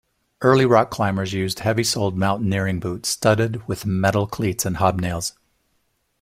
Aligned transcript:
Early 0.41 0.65
rock 0.65 0.89
climbers 0.89 1.31
used 1.31 1.59
heavy-soled 1.59 2.17
mountaineering 2.17 2.79
boots 2.79 3.07
studded 3.07 3.67
with 3.67 3.85
metal 3.85 4.25
cleats 4.25 4.65
and 4.65 4.77
hobnails. 4.77 5.33